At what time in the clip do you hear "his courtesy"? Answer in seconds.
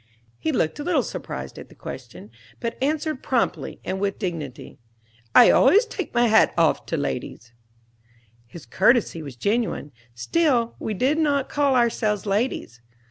8.47-9.21